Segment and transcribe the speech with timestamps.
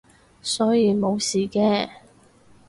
[0.41, 1.87] 所以冇事嘅